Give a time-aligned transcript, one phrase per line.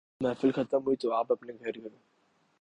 [0.21, 1.97] محفل ختم ہوئی تو آپ اپنے گھر گئے۔